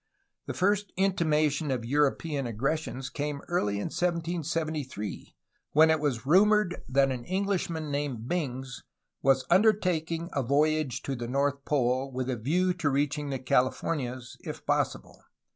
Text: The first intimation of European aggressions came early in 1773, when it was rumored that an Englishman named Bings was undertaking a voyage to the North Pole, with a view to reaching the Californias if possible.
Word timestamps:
The 0.47 0.55
first 0.55 0.91
intimation 0.97 1.69
of 1.69 1.85
European 1.85 2.47
aggressions 2.47 3.07
came 3.07 3.43
early 3.47 3.73
in 3.75 3.89
1773, 3.91 5.35
when 5.73 5.91
it 5.91 5.99
was 5.99 6.25
rumored 6.25 6.81
that 6.89 7.11
an 7.11 7.23
Englishman 7.25 7.91
named 7.91 8.27
Bings 8.27 8.81
was 9.21 9.45
undertaking 9.51 10.31
a 10.33 10.41
voyage 10.41 11.03
to 11.03 11.15
the 11.15 11.27
North 11.27 11.63
Pole, 11.65 12.11
with 12.11 12.31
a 12.31 12.35
view 12.35 12.73
to 12.73 12.89
reaching 12.89 13.29
the 13.29 13.37
Californias 13.37 14.37
if 14.39 14.65
possible. 14.65 15.21